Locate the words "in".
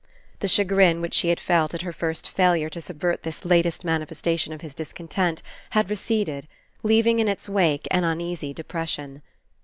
7.19-7.27